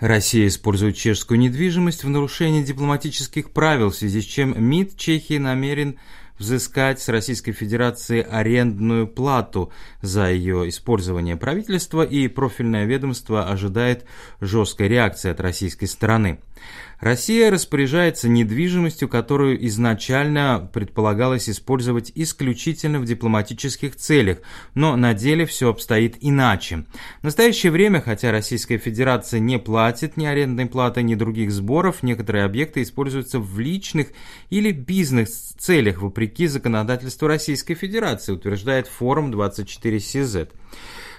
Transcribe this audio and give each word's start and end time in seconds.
Россия 0.00 0.46
использует 0.46 0.96
чешскую 0.96 1.40
недвижимость 1.40 2.04
в 2.04 2.08
нарушении 2.08 2.62
дипломатических 2.62 3.50
правил, 3.50 3.90
в 3.90 3.96
связи 3.96 4.20
с 4.20 4.24
чем 4.24 4.54
МИД 4.56 4.96
Чехии 4.96 5.38
намерен 5.38 5.98
взыскать 6.38 7.00
с 7.00 7.08
Российской 7.08 7.52
Федерации 7.52 8.22
арендную 8.22 9.06
плату 9.06 9.72
за 10.02 10.30
ее 10.30 10.68
использование 10.68 11.36
правительства, 11.36 12.02
и 12.02 12.28
профильное 12.28 12.84
ведомство 12.84 13.48
ожидает 13.48 14.04
жесткой 14.40 14.88
реакции 14.88 15.30
от 15.30 15.40
российской 15.40 15.86
стороны. 15.86 16.38
Россия 17.00 17.50
распоряжается 17.50 18.28
недвижимостью, 18.28 19.08
которую 19.08 19.64
изначально 19.68 20.68
предполагалось 20.72 21.48
использовать 21.48 22.10
исключительно 22.16 22.98
в 22.98 23.04
дипломатических 23.04 23.94
целях, 23.94 24.38
но 24.74 24.96
на 24.96 25.14
деле 25.14 25.46
все 25.46 25.70
обстоит 25.70 26.16
иначе. 26.20 26.84
В 27.20 27.24
настоящее 27.24 27.70
время, 27.70 28.00
хотя 28.00 28.32
Российская 28.32 28.78
Федерация 28.78 29.38
не 29.38 29.60
платит 29.60 30.16
ни 30.16 30.26
арендной 30.26 30.66
платы, 30.66 31.02
ни 31.02 31.14
других 31.14 31.52
сборов, 31.52 32.02
некоторые 32.02 32.44
объекты 32.44 32.82
используются 32.82 33.38
в 33.38 33.60
личных 33.60 34.08
или 34.50 34.72
бизнес-целях, 34.72 36.02
вопреки 36.02 36.27
законодательству 36.46 37.28
Российской 37.28 37.74
Федерации, 37.74 38.32
утверждает 38.32 38.86
форум 38.86 39.30
24 39.30 40.00
СИЗ. 40.00 40.36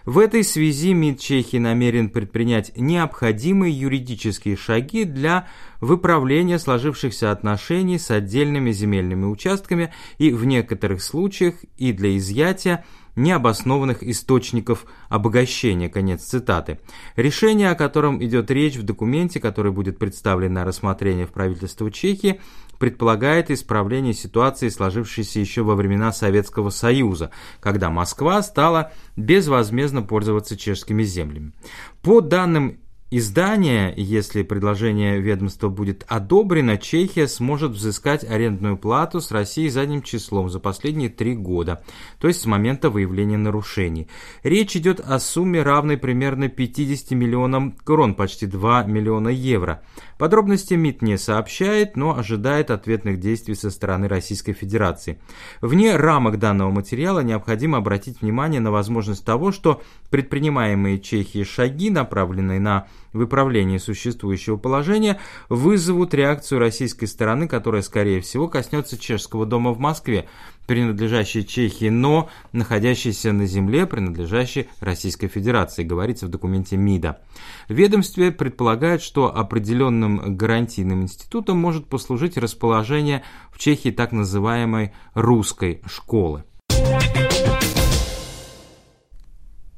В 0.06 0.18
этой 0.18 0.44
связи 0.44 0.94
МИД 0.94 1.20
Чехии 1.20 1.58
намерен 1.58 2.10
предпринять 2.10 2.72
необходимые 2.76 3.78
юридические 3.78 4.56
шаги 4.56 5.04
для 5.04 5.48
выправления 5.82 6.58
сложившихся 6.58 7.32
отношений 7.32 8.00
с 8.00 8.10
отдельными 8.10 8.72
земельными 8.72 9.26
участками 9.26 9.94
и 10.18 10.32
в 10.32 10.46
некоторых 10.46 11.02
случаях 11.04 11.56
и 11.78 11.92
для 11.92 12.18
изъятия 12.18 12.86
необоснованных 13.16 14.02
источников 14.02 14.86
обогащения. 15.10 15.90
Конец 15.90 16.24
цитаты. 16.24 16.80
Решение, 17.16 17.70
о 17.70 17.76
котором 17.76 18.24
идет 18.24 18.50
речь 18.50 18.78
в 18.78 18.84
документе, 18.84 19.40
который 19.40 19.72
будет 19.72 20.00
представлен 20.00 20.54
на 20.54 20.64
рассмотрение 20.64 21.26
в 21.26 21.32
правительство 21.32 21.92
Чехии, 21.92 22.40
предполагает 22.80 23.52
исправление 23.52 24.14
ситуации, 24.14 24.70
сложившейся 24.70 25.40
еще 25.40 25.62
во 25.62 25.76
времена 25.76 26.12
Советского 26.12 26.70
Союза, 26.70 27.32
когда 27.60 27.90
Москва 27.90 28.42
стала 28.42 28.92
безвозмездно 29.16 30.02
пользоваться 30.02 30.58
чешскими 30.58 31.04
землями. 31.04 31.54
По 32.02 32.22
данным 32.22 32.80
издания, 33.12 33.94
если 33.96 34.44
предложение 34.44 35.20
ведомства 35.20 35.70
будет 35.70 36.06
одобрено, 36.08 36.78
Чехия 36.78 37.28
сможет 37.28 37.72
взыскать 37.72 38.24
арендную 38.24 38.78
плату 38.78 39.22
с 39.22 39.32
России 39.32 39.68
задним 39.68 40.02
числом 40.02 40.50
за 40.50 40.60
последние 40.60 41.10
три 41.10 41.36
года, 41.36 41.84
то 42.20 42.28
есть 42.28 42.42
с 42.42 42.46
момента 42.46 42.90
выявления 42.90 43.38
нарушений. 43.38 44.08
Речь 44.44 44.76
идет 44.76 45.00
о 45.00 45.20
сумме, 45.20 45.64
равной 45.64 45.98
примерно 45.98 46.50
50 46.50 47.12
миллионам 47.12 47.72
крон, 47.84 48.16
почти 48.16 48.46
2 48.46 48.84
миллиона 48.84 49.30
евро. 49.30 49.84
Подробности 50.18 50.74
МИД 50.74 51.02
не 51.02 51.18
сообщает, 51.18 51.96
но 51.96 52.18
ожидает 52.18 52.72
ответных 52.72 53.20
действий 53.20 53.56
со 53.56 53.72
стороны 53.72 54.08
Российской 54.08 54.54
Федерации. 54.54 55.20
Вне 55.62 55.96
рамок 55.96 56.40
данного 56.40 56.72
материала 56.72 57.22
необходимо 57.22 57.78
обратить 57.78 58.22
внимание 58.22 58.60
на 58.60 58.70
возможность 58.70 59.26
того, 59.26 59.52
что 59.52 59.82
предпринимаемые 60.10 61.00
Чехией 61.00 61.46
шаги, 61.46 61.90
направленные 61.90 62.60
на 62.60 62.88
выправление 63.14 63.80
существующего 63.80 64.58
положения, 64.58 65.20
вызовут 65.50 66.14
реакцию 66.14 66.60
российской 66.60 67.06
стороны, 67.06 67.48
которая, 67.48 67.82
скорее 67.82 68.22
всего, 68.22 68.48
коснется 68.48 68.98
чешского 68.98 69.46
дома 69.46 69.72
в 69.72 69.80
Москве, 69.80 70.28
принадлежащей 70.68 71.44
Чехии, 71.44 71.90
но 71.90 72.30
находящейся 72.52 73.34
на 73.34 73.46
земле, 73.48 73.88
принадлежащей 73.88 74.70
Российской 74.80 75.28
Федерации, 75.28 75.84
говорится 75.84 76.28
в 76.28 76.30
документе 76.30 76.78
МИДа. 76.78 77.22
Ведомстве 77.68 78.32
предполагает, 78.32 79.02
что 79.02 79.36
определенным 79.36 80.38
гарантийным 80.38 81.04
институтом 81.04 81.58
может 81.58 81.88
послужить 81.88 82.38
расположение 82.38 83.24
в 83.52 83.58
Чехии 83.58 83.90
так 83.90 84.12
называемой 84.12 84.94
русской 85.16 85.82
школы. 85.88 86.44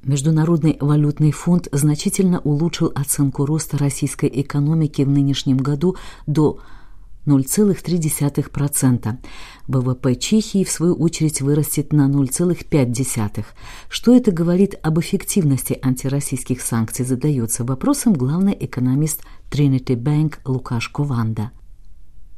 Международный 0.04 0.78
валютный 0.80 1.32
фонд 1.32 1.68
значительно 1.72 2.40
улучшил 2.40 2.92
оценку 2.96 3.46
роста 3.46 3.78
российской 3.78 4.30
экономики 4.34 5.04
в 5.04 5.10
нынешнем 5.10 5.58
году 5.58 5.96
до 6.26 6.60
0,3%. 7.28 9.18
ВВП 9.68 10.16
Чехии, 10.16 10.64
в 10.64 10.72
свою 10.72 10.96
очередь, 10.96 11.42
вырастет 11.42 11.94
на 11.94 12.10
0,5%. 12.10 13.46
Что 13.90 14.16
это 14.16 14.32
говорит 14.32 14.76
об 14.82 15.00
эффективности 15.00 15.78
антироссийских 15.82 16.62
санкций, 16.62 17.06
задается 17.06 17.64
вопросом 17.64 18.14
главный 18.14 18.58
экономист 18.60 19.22
Trinity 19.52 19.96
Bank 19.96 20.38
Лукаш 20.46 20.90
Кованда. 20.90 21.52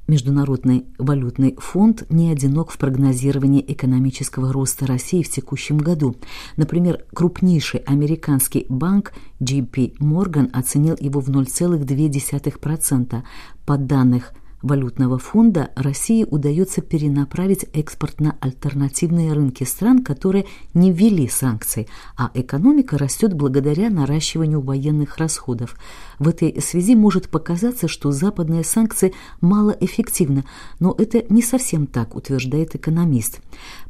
Международный 0.08 0.86
валютный 0.98 1.56
фонд 1.58 2.06
не 2.10 2.30
одинок 2.30 2.72
в 2.72 2.78
прогнозировании 2.78 3.64
экономического 3.66 4.52
роста 4.52 4.86
России 4.86 5.24
в 5.24 5.30
текущем 5.30 5.78
году. 5.78 6.18
Например, 6.58 7.06
крупнейший 7.14 7.80
американский 7.82 8.66
банк 8.68 9.14
JP 9.40 10.00
Morgan 10.00 10.52
оценил 10.52 10.98
его 11.00 11.22
в 11.22 11.30
0,2%. 11.30 13.24
По 13.66 13.78
данных 13.78 14.34
валютного 14.64 15.20
фонда 15.20 15.72
России 15.76 16.24
удается 16.24 16.82
перенаправить 16.82 17.66
экспорт 17.74 18.20
на 18.22 18.38
альтернативные 18.40 19.34
рынки 19.34 19.66
стран, 19.66 20.04
которые 20.04 20.46
не 20.74 20.92
ввели 20.92 21.28
санкций, 21.28 21.88
а 22.18 22.32
экономика 22.34 22.98
растет 22.98 23.34
благодаря 23.34 23.90
наращиванию 23.90 24.62
военных 24.62 25.18
расходов. 25.18 25.76
В 26.18 26.30
этой 26.30 26.60
связи 26.62 26.96
может 26.96 27.30
показаться, 27.30 27.88
что 27.88 28.12
западные 28.12 28.64
санкции 28.64 29.14
малоэффективны, 29.42 30.46
но 30.80 30.96
это 30.98 31.24
не 31.30 31.42
совсем 31.42 31.86
так, 31.86 32.16
утверждает 32.16 32.74
экономист. 32.76 33.42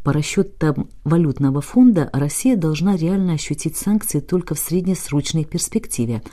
По 0.03 0.11
расчетам 0.11 0.89
валютного 1.03 1.61
фонда 1.61 2.09
Россия 2.11 2.57
должна 2.57 2.97
реально 2.97 3.33
ощутить 3.33 3.77
санкции 3.77 4.19
только 4.19 4.55
в 4.55 4.59
среднесрочной 4.59 5.45
перспективе. 5.45 6.23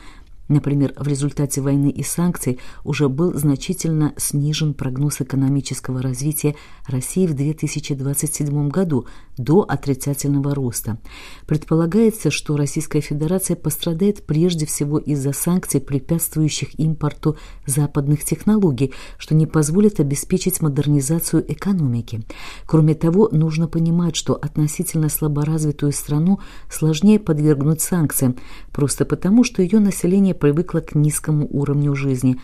Например, 0.51 0.93
в 0.97 1.07
результате 1.07 1.61
войны 1.61 1.91
и 1.91 2.03
санкций 2.03 2.59
уже 2.83 3.09
был 3.09 3.33
значительно 3.39 4.13
снижен 4.17 4.75
прогноз 4.75 5.21
экономического 5.21 6.03
развития 6.03 6.57
России 6.89 7.29
в 7.29 7.35
2027 7.35 8.69
году 8.69 9.07
до 9.39 9.61
отрицательного 9.61 10.53
роста. 10.53 10.99
Предполагается, 11.47 12.33
что 12.33 12.57
Российская 12.57 13.01
Федерация 13.01 13.55
пострадает 13.55 14.27
прежде 14.27 14.67
всего 14.67 14.99
из-за 14.99 15.33
санкций, 15.33 15.81
препятствующих 15.81 16.79
импорту 16.81 17.37
западных 17.65 18.25
технологий, 18.25 18.93
что 19.19 19.37
не 19.37 19.47
позволит 19.47 20.01
обеспечить 20.01 20.61
модернизацию 20.61 21.45
экономики. 21.51 22.23
Кроме 22.67 22.97
того, 22.97 23.29
нужно 23.31 23.69
понимать, 23.69 24.17
что 24.17 24.35
относительно 24.35 25.09
слаборазвитую 25.11 25.93
страну 25.93 26.41
сложнее 26.69 27.21
подвергнуть 27.21 27.81
санкциям, 27.81 28.35
просто 28.73 29.05
потому, 29.05 29.45
что 29.45 29.63
ее 29.63 29.79
население 29.79 30.35
привыкла 30.41 30.81
к 30.81 30.95
низкому 30.95 31.47
уровню 31.51 31.95
жизни, 31.95 32.41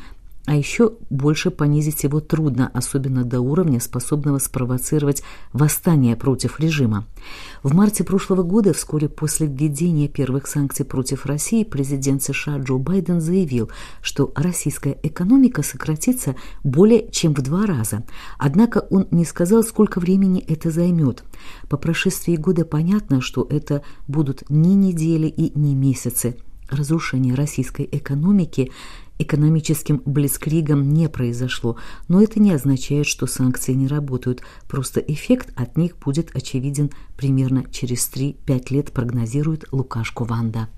а 0.46 0.54
еще 0.54 0.92
больше 1.10 1.50
понизить 1.50 2.04
его 2.04 2.20
трудно, 2.20 2.70
особенно 2.72 3.24
до 3.24 3.40
уровня, 3.40 3.80
способного 3.80 4.38
спровоцировать 4.38 5.24
восстание 5.52 6.14
против 6.14 6.60
режима. 6.60 7.04
В 7.64 7.74
марте 7.74 8.04
прошлого 8.04 8.44
года, 8.44 8.72
вскоре 8.72 9.08
после 9.08 9.48
введения 9.48 10.06
первых 10.06 10.46
санкций 10.46 10.86
против 10.86 11.26
России, 11.26 11.64
президент 11.64 12.22
США 12.22 12.58
Джо 12.58 12.76
Байден 12.76 13.20
заявил, 13.20 13.72
что 14.00 14.32
российская 14.36 14.96
экономика 15.02 15.64
сократится 15.64 16.36
более 16.62 17.10
чем 17.10 17.34
в 17.34 17.42
два 17.42 17.66
раза. 17.66 18.04
Однако 18.38 18.86
он 18.90 19.08
не 19.10 19.24
сказал, 19.24 19.64
сколько 19.64 19.98
времени 19.98 20.44
это 20.46 20.70
займет. 20.70 21.24
По 21.68 21.76
прошествии 21.76 22.36
года 22.36 22.64
понятно, 22.64 23.20
что 23.20 23.44
это 23.50 23.82
будут 24.06 24.48
не 24.48 24.76
недели 24.76 25.26
и 25.26 25.58
не 25.58 25.74
месяцы, 25.74 26.36
Разрушение 26.68 27.34
российской 27.34 27.88
экономики 27.90 28.70
экономическим 29.18 30.02
блицкригом 30.04 30.92
не 30.92 31.08
произошло, 31.08 31.76
но 32.08 32.22
это 32.22 32.40
не 32.40 32.52
означает, 32.52 33.06
что 33.06 33.26
санкции 33.26 33.72
не 33.72 33.86
работают, 33.86 34.42
просто 34.68 35.00
эффект 35.00 35.52
от 35.56 35.76
них 35.76 35.96
будет 35.98 36.34
очевиден 36.36 36.90
примерно 37.16 37.64
через 37.70 38.10
3-5 38.12 38.66
лет, 38.70 38.92
прогнозирует 38.92 39.64
Лукашко 39.72 40.24
Ванда. 40.24 40.68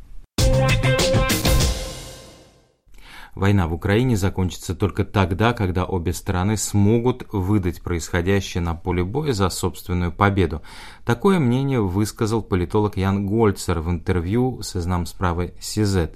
Война 3.39 3.69
в 3.69 3.73
Украине 3.73 4.17
закончится 4.17 4.75
только 4.75 5.05
тогда, 5.05 5.53
когда 5.53 5.85
обе 5.85 6.13
стороны 6.13 6.57
смогут 6.57 7.25
выдать 7.31 7.81
происходящее 7.83 8.65
на 8.65 8.75
поле 8.75 9.05
боя 9.05 9.33
за 9.33 9.49
собственную 9.49 10.11
победу. 10.11 10.61
Такое 11.05 11.39
мнение 11.39 11.81
высказал 11.81 12.43
политолог 12.43 12.97
Ян 12.97 13.29
Гольцер 13.29 13.79
в 13.79 13.91
интервью 13.91 14.61
с 14.63 14.75
«Изнам 14.75 15.07
справы 15.07 15.55
СИЗ». 15.61 16.11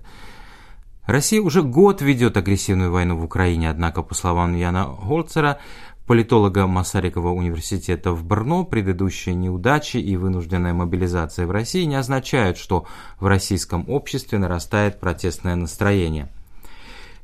Россия 1.06 1.40
уже 1.40 1.62
год 1.62 2.02
ведет 2.02 2.36
агрессивную 2.36 2.90
войну 2.90 3.16
в 3.16 3.22
Украине, 3.22 3.70
однако, 3.70 4.02
по 4.02 4.16
словам 4.16 4.56
Яна 4.56 4.86
Гольцера, 4.86 5.60
политолога 6.08 6.66
Масарикова 6.66 7.28
университета 7.28 8.10
в 8.10 8.24
Брно, 8.24 8.64
предыдущие 8.64 9.36
неудачи 9.36 9.98
и 9.98 10.16
вынужденная 10.16 10.74
мобилизация 10.74 11.46
в 11.46 11.52
России 11.52 11.84
не 11.84 11.94
означают, 11.94 12.58
что 12.58 12.84
в 13.20 13.26
российском 13.26 13.88
обществе 13.88 14.38
нарастает 14.38 14.98
протестное 14.98 15.54
настроение– 15.54 16.28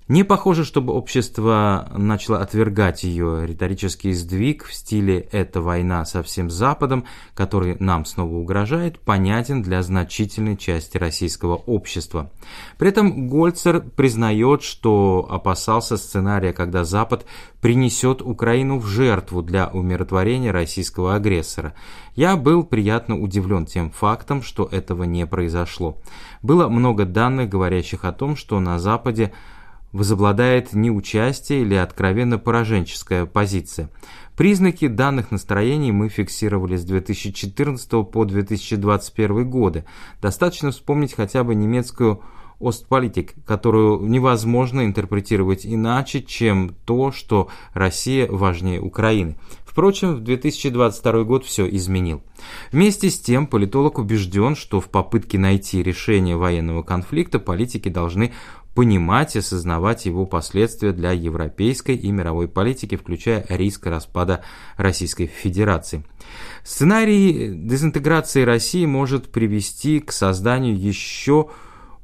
Не 0.09 0.25
похоже, 0.25 0.65
чтобы 0.65 0.95
общество 0.95 1.93
начало 1.95 2.41
отвергать 2.41 3.05
ее. 3.05 3.47
Риторический 3.47 4.15
сдвиг 4.15 4.65
в 4.65 4.73
стиле 4.73 5.29
«это 5.33 5.61
война 5.61 6.07
со 6.07 6.23
всем 6.23 6.49
Западом», 6.49 7.05
который 7.35 7.77
нам 7.79 8.07
снова 8.07 8.37
угрожает, 8.37 8.99
понятен 9.01 9.61
для 9.61 9.83
значительной 9.83 10.57
части 10.57 10.97
российского 10.97 11.57
общества. 11.57 12.31
При 12.79 12.89
этом 12.89 13.29
Гольцер 13.29 13.83
признает, 13.83 14.63
что 14.63 15.27
опасался 15.29 15.99
сценария, 15.99 16.55
когда 16.55 16.85
Запад 16.85 17.27
принесет 17.61 18.23
Украину 18.23 18.79
в 18.79 18.87
жертву 18.87 19.43
для 19.43 19.69
умиротворения 19.69 20.53
российского 20.53 21.17
агрессора. 21.17 21.75
Я 22.15 22.37
был 22.39 22.65
приятно 22.65 23.21
удивлен 23.21 23.67
тем 23.67 23.91
фактом, 23.91 24.41
что 24.43 24.65
этого 24.73 25.05
не 25.05 25.27
произошло. 25.27 25.99
Было 26.41 26.71
много 26.71 27.05
данных, 27.05 27.51
говорящих 27.51 28.07
о 28.07 28.13
том, 28.13 28.37
что 28.37 28.59
на 28.59 28.79
Западе 28.79 29.35
возобладает 29.93 30.73
неучастие 30.73 31.63
или 31.63 31.75
откровенно 31.75 32.39
пораженческая 32.39 33.27
позиция. 33.27 33.91
Признаки 34.37 34.87
данных 34.87 35.31
настроений 35.31 35.91
мы 35.91 36.09
фиксировали 36.09 36.77
с 36.77 36.85
2014 36.85 37.91
по 38.11 38.25
2021 38.25 39.51
годы. 39.51 39.85
Достаточно 40.23 40.71
вспомнить 40.71 41.15
хотя 41.15 41.43
бы 41.43 41.55
немецкую 41.55 42.23
Остполитик, 42.61 43.35
которую 43.45 44.01
невозможно 44.09 44.85
интерпретировать 44.85 45.65
иначе, 45.65 46.23
чем 46.23 46.75
то, 46.85 47.13
что 47.13 47.49
Россия 47.73 48.27
важнее 48.29 48.81
Украины. 48.81 49.37
Впрочем, 49.65 50.17
в 50.17 50.21
2022 50.23 51.23
год 51.23 51.45
все 51.45 51.69
изменил. 51.69 52.21
Вместе 52.73 53.11
с 53.11 53.21
тем, 53.21 53.47
политолог 53.47 53.99
убежден, 53.99 54.57
что 54.57 54.81
в 54.81 54.89
попытке 54.89 55.39
найти 55.39 55.85
решение 55.85 56.37
военного 56.37 56.83
конфликта 56.83 57.39
политики 57.39 57.89
должны 57.89 58.33
понимать 58.79 59.35
и 59.35 59.41
осознавать 59.41 60.07
его 60.07 60.25
последствия 60.25 60.93
для 60.93 61.11
европейской 61.11 61.97
и 61.97 62.13
мировой 62.13 62.47
политики, 62.47 62.95
включая 62.97 63.45
риск 63.49 63.87
распада 63.87 64.45
Российской 64.77 65.27
Федерации. 65.27 66.05
Сценарий 66.63 67.57
дезинтеграции 67.57 68.43
России 68.43 68.87
может 68.87 69.33
привести 69.33 69.99
к 69.99 70.13
созданию 70.13 70.79
еще 70.79 71.49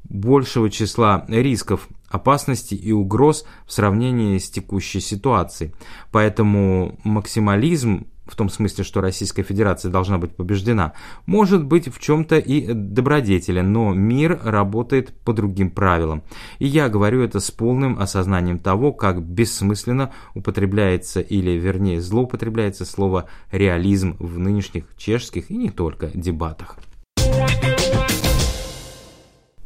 большего 0.03 0.69
числа 0.69 1.23
рисков, 1.29 1.87
опасностей 2.09 2.75
и 2.75 2.91
угроз 2.91 3.45
в 3.65 3.71
сравнении 3.71 4.37
с 4.37 4.49
текущей 4.49 4.99
ситуацией. 4.99 5.71
Поэтому 6.11 6.99
максимализм 7.05 8.05
в 8.25 8.35
том 8.35 8.49
смысле, 8.49 8.83
что 8.83 9.01
Российская 9.01 9.43
Федерация 9.43 9.91
должна 9.91 10.17
быть 10.17 10.35
побеждена, 10.35 10.93
может 11.25 11.63
быть 11.63 11.93
в 11.93 11.99
чем-то 11.99 12.37
и 12.37 12.73
добродетелен, 12.73 13.71
но 13.71 13.93
мир 13.93 14.39
работает 14.43 15.13
по 15.23 15.33
другим 15.33 15.69
правилам. 15.71 16.23
И 16.59 16.65
я 16.65 16.89
говорю 16.89 17.21
это 17.21 17.39
с 17.39 17.51
полным 17.51 17.99
осознанием 17.99 18.59
того, 18.59 18.93
как 18.93 19.21
бессмысленно 19.21 20.11
употребляется 20.33 21.21
или, 21.21 21.51
вернее, 21.51 22.01
злоупотребляется 22.01 22.85
слово 22.85 23.25
«реализм» 23.51 24.15
в 24.19 24.39
нынешних 24.39 24.85
чешских 24.97 25.51
и 25.51 25.57
не 25.57 25.69
только 25.69 26.07
дебатах. 26.13 26.77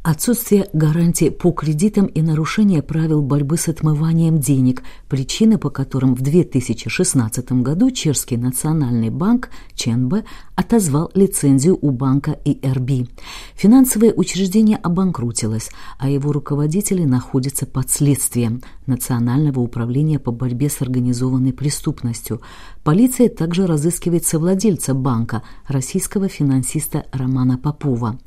Отсутствие 0.02 0.66
гарантии 0.72 1.28
по 1.28 1.52
кредитам 1.52 2.06
и 2.06 2.22
нарушение 2.22 2.82
правил 2.82 3.20
борьбы 3.20 3.58
с 3.58 3.68
отмыванием 3.68 4.38
денег– 4.38 4.82
причины, 5.10 5.58
по 5.58 5.68
которым 5.68 6.14
в 6.14 6.22
2016 6.22 7.52
году 7.60 7.90
Чешский 7.90 8.38
национальный 8.38 9.10
банк 9.10 9.50
ЧНБ 9.74 10.24
отозвал 10.54 11.10
лицензию 11.12 11.78
у 11.82 11.90
банка 11.90 12.38
ИРБ. 12.46 13.10
Финансовое 13.54 14.14
учреждение 14.14 14.78
обанкротилось, 14.78 15.68
а 15.98 16.08
его 16.08 16.32
руководители 16.32 17.04
находятся 17.04 17.66
под 17.66 17.90
следствием 17.90 18.62
Национального 18.86 19.60
управления 19.60 20.18
по 20.18 20.32
борьбе 20.32 20.70
с 20.70 20.80
организованной 20.80 21.52
преступностью. 21.52 22.40
Полиция 22.84 23.28
также 23.28 23.66
разыскивает 23.66 24.24
совладельца 24.24 24.94
банка, 24.94 25.42
российского 25.68 26.28
финансиста 26.28 27.04
Романа 27.12 27.58
Попова. 27.58 28.18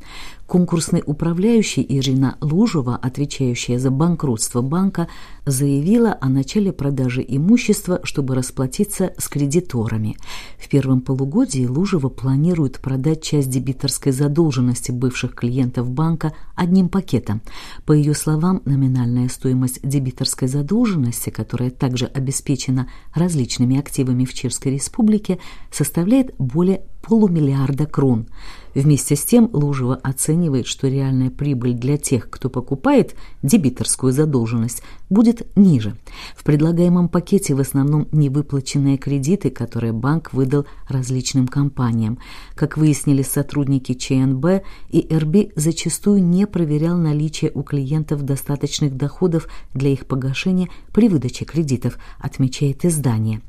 Конкурсный 0.46 1.02
управляющий 1.06 1.86
Ирина 1.88 2.38
Лужева, 2.42 2.98
отвечающая 2.98 3.80
за 3.80 3.90
банкротство 3.92 4.62
банка, 4.62 5.08
заявила 5.46 6.18
о 6.20 6.28
начале 6.28 6.74
продажи 6.74 7.24
имущества, 7.26 8.02
чтобы 8.04 8.36
расплатиться 8.36 9.14
с 9.18 9.30
кредиторами. 9.30 10.18
В 10.58 10.68
первом 10.68 11.00
полугодии 11.00 11.66
Лужева 11.66 12.10
планирует 12.10 12.80
продать 12.80 13.24
часть 13.24 13.50
дебиторской 13.50 14.12
задолженности 14.12 14.92
бывших 14.92 15.34
клиентов 15.34 15.90
банка 15.90 16.34
одним 16.56 16.90
пакетом. 16.90 17.42
По 17.86 17.94
ее 17.94 18.14
словам, 18.14 18.62
номинальная 18.66 19.30
стоимость 19.30 19.80
дебиторской 19.82 20.50
задолженности, 20.50 21.30
которая 21.30 21.72
также 21.72 22.06
обеспечена 22.06 22.90
различными 23.14 23.80
активами 23.80 24.26
в 24.26 24.34
Чешской 24.34 24.74
Республике, 24.74 25.40
составляет 25.72 26.36
более 26.38 26.84
полумиллиарда 27.04 27.86
крон. 27.86 28.28
Вместе 28.74 29.16
с 29.16 29.24
тем 29.24 29.50
Лужева 29.54 29.96
оценивает, 29.96 30.66
что 30.66 30.88
реальная 30.88 31.30
прибыль 31.30 31.74
для 31.74 31.98
тех, 31.98 32.28
кто 32.30 32.50
покупает 32.50 33.16
дебиторскую 33.44 34.12
задолженность, 34.12 34.82
будет 35.12 35.46
ниже. 35.56 35.96
В 36.36 36.44
предлагаемом 36.44 37.08
пакете 37.08 37.54
в 37.54 37.60
основном 37.60 38.08
невыплаченные 38.12 38.98
кредиты, 38.98 39.52
которые 39.52 39.94
банк 39.94 40.34
выдал 40.34 40.66
различным 40.88 41.48
компаниям. 41.48 42.18
Как 42.56 42.78
выяснили 42.78 43.22
сотрудники 43.22 43.94
ЧНБ, 43.94 44.64
РБ 44.92 45.52
зачастую 45.56 46.24
не 46.24 46.48
проверял 46.48 46.98
наличие 46.98 47.52
у 47.54 47.62
клиентов 47.62 48.24
достаточных 48.24 48.98
доходов 48.98 49.48
для 49.76 49.92
их 49.92 50.08
погашения 50.08 50.70
при 50.94 51.10
выдаче 51.10 51.46
кредитов, 51.46 52.00
отмечает 52.18 52.86
издание. 52.86 53.42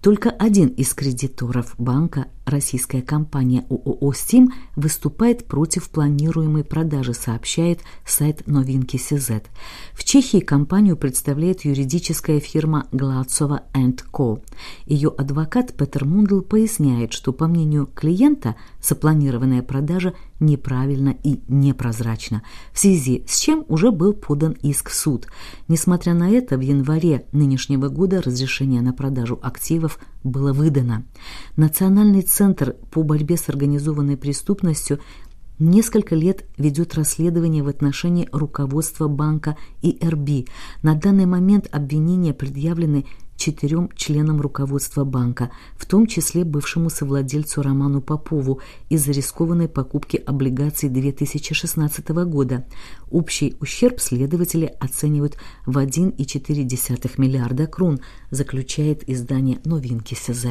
Только 0.00 0.28
один 0.28 0.68
из 0.68 0.92
кредиторов 0.92 1.74
банка, 1.78 2.26
российская 2.44 3.00
компания 3.00 3.64
ООО 3.70 4.12
«Стим», 4.12 4.52
выступает 4.76 5.46
против 5.46 5.88
планируемой 5.88 6.62
продажи, 6.62 7.14
сообщает 7.14 7.80
сайт 8.04 8.46
новинки 8.46 8.98
СИЗ. 8.98 9.30
В 9.94 10.04
Чехии 10.04 10.40
компанию 10.40 10.98
представляет 10.98 11.64
юридическая 11.64 12.38
фирма 12.38 12.86
Гладцова 12.92 13.62
Co. 14.12 14.42
Ее 14.84 15.08
адвокат 15.08 15.72
Петер 15.72 16.04
Мундл 16.04 16.42
поясняет, 16.42 17.14
что, 17.14 17.32
по 17.32 17.46
мнению 17.46 17.86
клиента, 17.86 18.56
запланированная 18.82 19.62
продажа 19.62 20.12
неправильно 20.38 21.16
и 21.22 21.40
непрозрачно, 21.48 22.42
в 22.74 22.78
связи 22.78 23.24
с 23.26 23.38
чем 23.38 23.64
уже 23.68 23.90
был 23.90 24.12
подан 24.12 24.52
иск 24.60 24.90
в 24.90 24.94
суд. 24.94 25.28
Несмотря 25.68 26.12
на 26.12 26.28
это, 26.28 26.58
в 26.58 26.60
январе 26.60 27.24
нынешнего 27.32 27.88
года 27.88 28.20
разрешение 28.20 28.82
на 28.82 28.92
продажу 28.92 29.38
активов 29.54 29.98
было 30.24 30.52
выдано. 30.52 31.04
Национальный 31.56 32.22
центр 32.22 32.74
по 32.90 33.02
борьбе 33.04 33.36
с 33.36 33.48
организованной 33.48 34.16
преступностью 34.16 34.98
несколько 35.60 36.16
лет 36.16 36.44
ведет 36.58 36.94
расследование 36.94 37.62
в 37.62 37.68
отношении 37.68 38.28
руководства 38.32 39.06
банка 39.06 39.56
ИРБ. 39.82 40.48
На 40.82 40.94
данный 40.94 41.26
момент 41.26 41.68
обвинения 41.70 42.34
предъявлены 42.34 43.06
четырем 43.36 43.90
членам 43.96 44.40
руководства 44.40 45.04
банка, 45.04 45.50
в 45.76 45.86
том 45.86 46.06
числе 46.06 46.44
бывшему 46.44 46.90
совладельцу 46.90 47.62
Роману 47.62 48.00
Попову 48.00 48.60
из-за 48.88 49.12
рискованной 49.12 49.68
покупки 49.68 50.16
облигаций 50.16 50.88
2016 50.88 52.08
года. 52.08 52.64
Общий 53.10 53.56
ущерб 53.60 54.00
следователи 54.00 54.74
оценивают 54.80 55.36
в 55.66 55.78
1,4 55.78 57.12
миллиарда 57.18 57.66
крон, 57.66 58.00
заключает 58.30 59.08
издание 59.08 59.60
«Новинки 59.64 60.14
СЗ». 60.14 60.46